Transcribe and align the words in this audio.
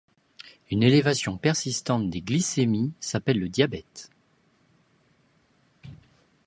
Une 0.71 0.81
élévation 0.81 1.37
persistante 1.37 2.09
des 2.09 2.21
glycémies 2.23 2.91
s'appelle 2.99 3.37
le 3.39 3.49
diabète. 3.49 4.09